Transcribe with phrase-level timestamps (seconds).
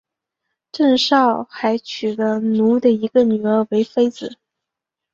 [0.71, 4.39] 郑昭还娶了努的一个女儿为妃子。